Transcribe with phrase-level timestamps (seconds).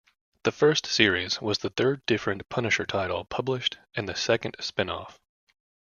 [0.45, 5.19] The first series was the third different Punisher title published and the second spin-off.